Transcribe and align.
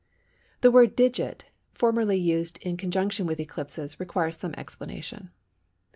The 0.61 0.71
word 0.71 0.95
"Digit," 0.95 1.45
formerly 1.75 2.17
used 2.17 2.57
in 2.63 2.75
connection 2.75 3.27
with 3.27 3.39
eclipses, 3.39 3.99
requires 3.99 4.35
some 4.35 4.55
explanation. 4.57 5.29